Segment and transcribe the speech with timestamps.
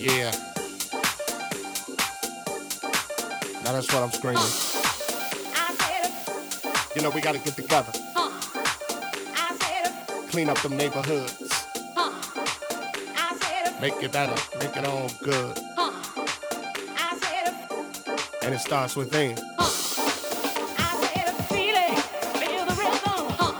[0.00, 0.30] Yeah.
[3.62, 4.42] Now that's what I'm screaming.
[6.96, 7.92] You know, we gotta get together.
[10.30, 11.66] Clean up them neighborhoods.
[13.78, 15.58] Make it better, make it all good.
[18.42, 19.36] And it starts within.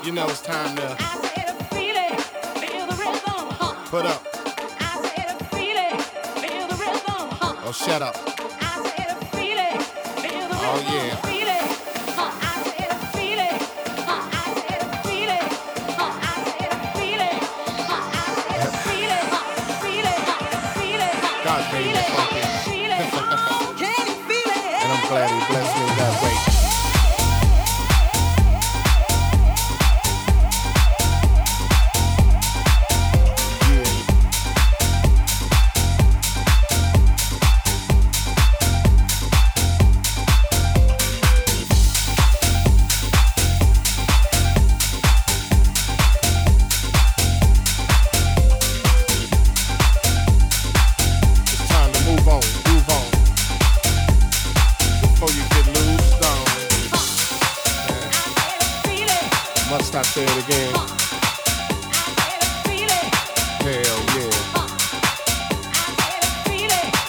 [0.02, 0.97] You know, it's time to
[3.90, 4.29] put up.
[7.70, 8.16] Oh, shut up.
[8.16, 11.29] Feel it, feel oh, yeah.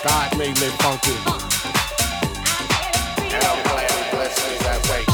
[0.04, 1.12] God made me funky.
[3.22, 5.11] And I'm glad He blessed me that way.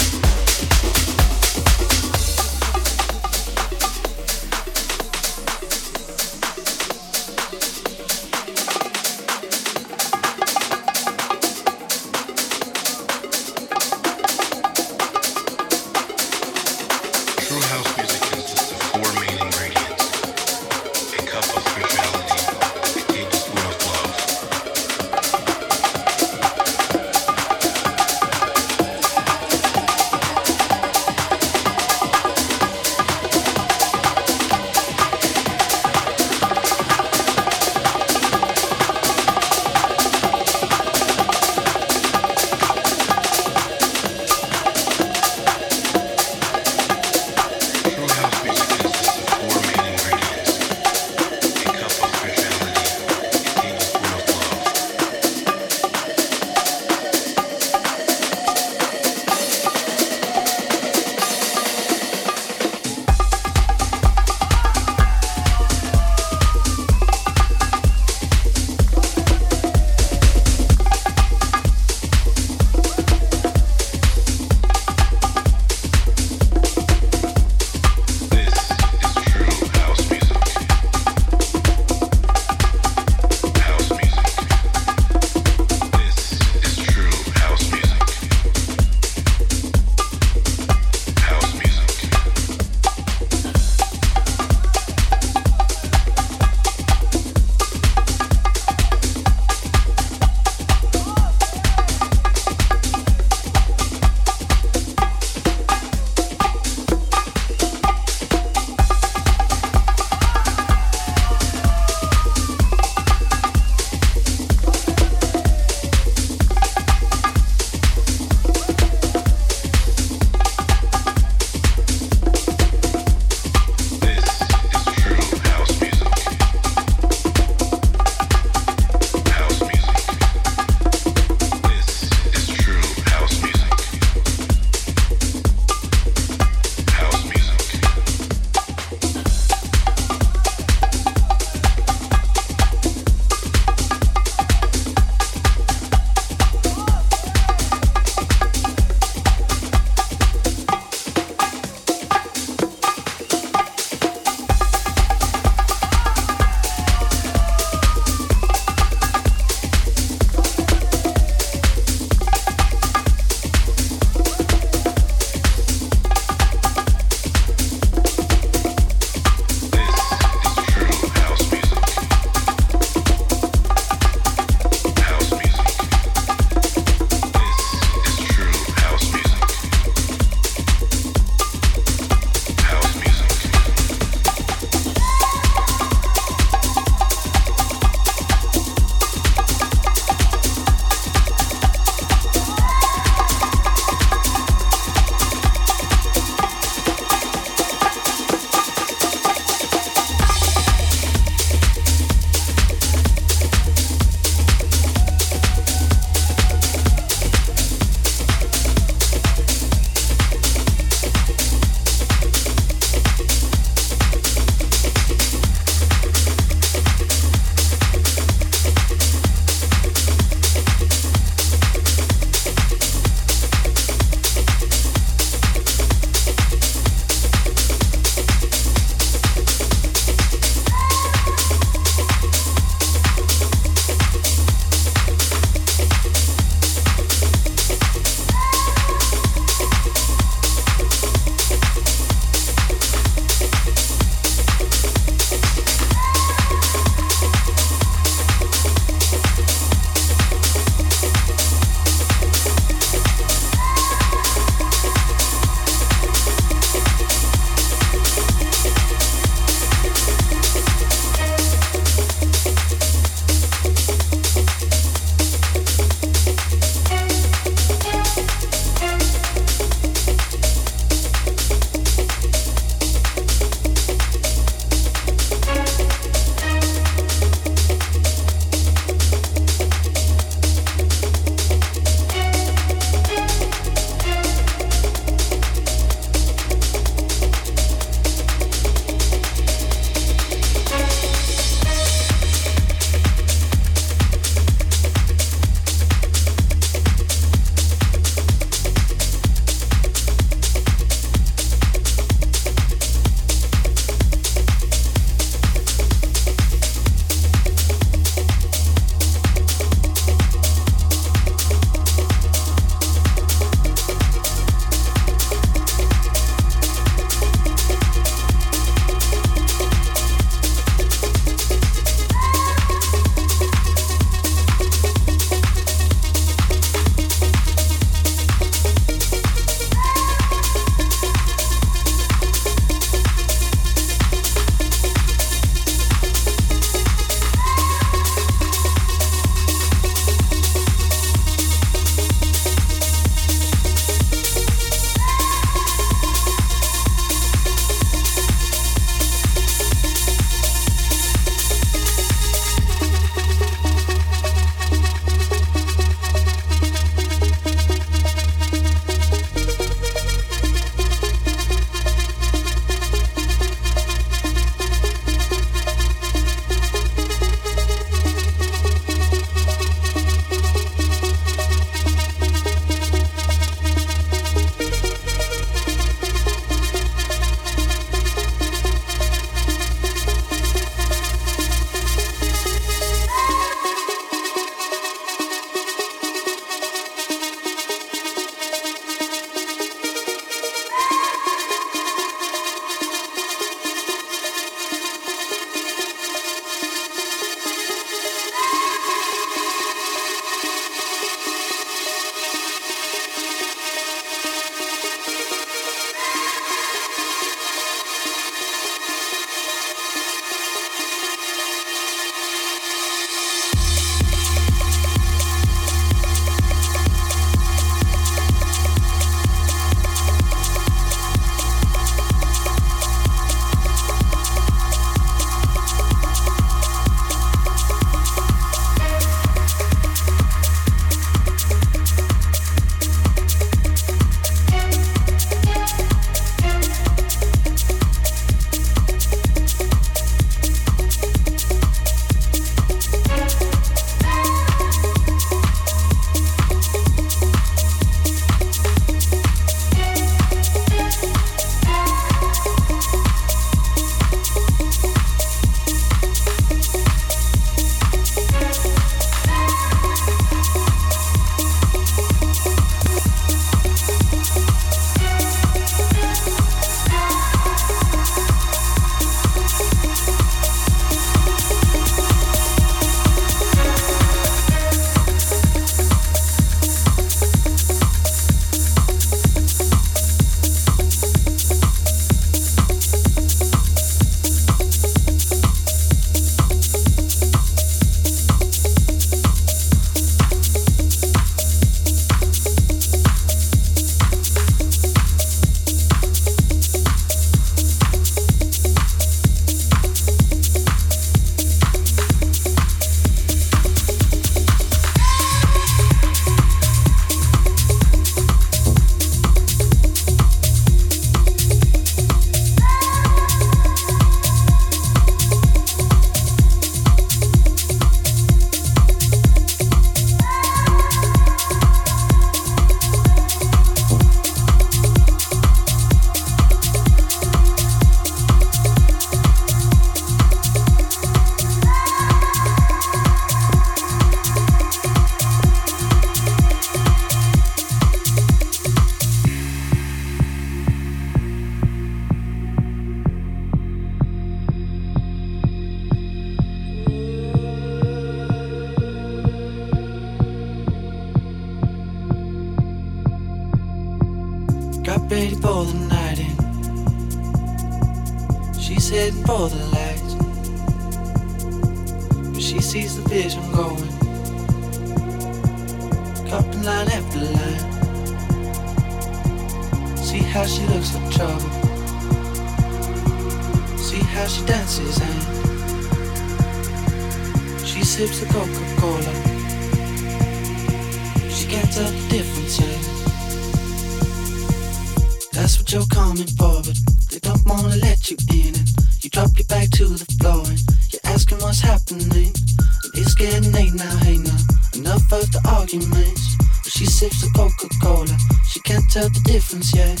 [593.70, 594.36] hey now, hey now,
[594.74, 596.36] enough of the arguments.
[596.38, 598.16] When she sips the Coca Cola,
[598.46, 600.00] she can't tell the difference yet.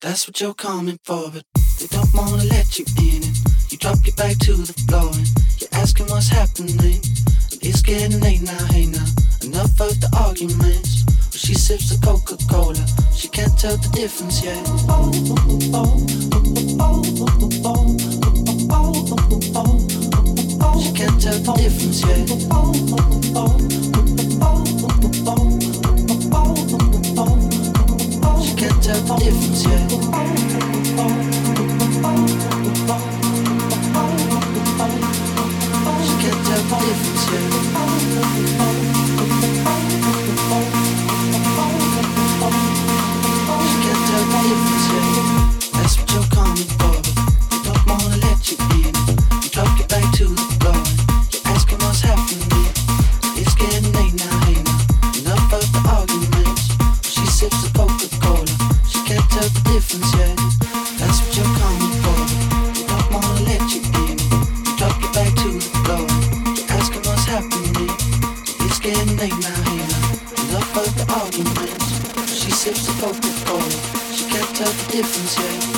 [0.00, 1.44] That's what you're coming for, but
[1.78, 3.38] they don't wanna let you in it.
[3.70, 6.78] You drop your back to the floor and you're asking what's happening.
[6.80, 7.04] And
[7.62, 9.06] it's getting late now, hey now,
[9.42, 11.04] enough of the arguments.
[11.06, 12.84] When she sips the Coca Cola,
[13.14, 14.62] she can't tell the difference yet.
[14.88, 15.10] Oh,
[15.74, 16.06] oh,
[19.56, 19.93] oh,
[20.78, 22.06] J'ai qu'un te pour défoncer.
[28.42, 29.68] J'ai qu'un te pour défoncer.
[36.02, 38.43] J'ai qu'un te pour défoncer.
[74.64, 75.73] yourself a difference, yeah.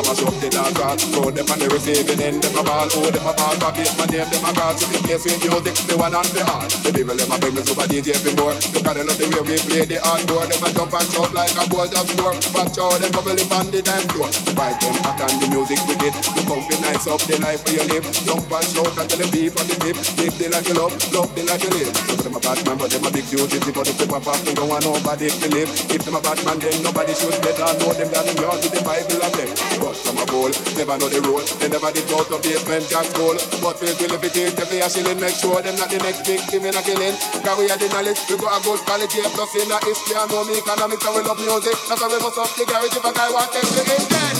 [0.00, 0.96] Gonna mash up the dance hall.
[0.96, 2.88] Throw them on the receiving end, them a ball.
[2.88, 4.72] Oh, them a ball, pocket, my name, them a call.
[4.72, 6.72] So in case we music, the one on the heart.
[6.80, 8.56] The devil, them a bring me super DJ for more.
[8.72, 10.48] Look at the way we play the hardcore.
[10.48, 12.32] Them a jump and shout like a boy just score.
[12.32, 14.32] Watch out, them bubble up on the dance floor.
[14.56, 16.16] Fight them hot and the music with it.
[16.48, 18.06] How it nice up the life where you live.
[18.24, 20.00] Jump and shout until them beat on the tip.
[20.16, 21.92] Live the life you love, love the life you live.
[21.92, 23.68] So them a bad man, but them a big duty.
[23.68, 25.68] But if them a pop, they don't want nobody to live.
[25.92, 28.72] If them a bad man, then nobody should better know them than them yard with
[28.72, 29.89] the Bible of them.
[29.90, 31.42] But some a bowl, never know the road.
[31.58, 33.34] They never did go to Basement Jaxx goal.
[33.58, 35.98] But we will if it is, if they are shilling, make sure them not the
[35.98, 37.18] next victim in a killing.
[37.42, 40.30] Cause we are the knowledge, we got a good quality, plus in a history and
[40.30, 41.74] know me economics and we love music.
[41.90, 44.39] That's why we must up the garage if a guy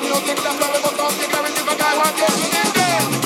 [0.00, 3.25] music, that's why we go talk, the guarantee for guy, what is